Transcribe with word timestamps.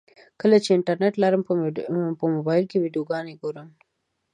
کله 0.41 0.57
چې 0.63 0.69
انټرنټ 0.77 1.15
لرم 1.23 1.41
په 2.19 2.25
موبایل 2.35 2.65
کې 2.67 2.77
ویډیوګانې 2.83 3.33
ګورم. 3.41 3.67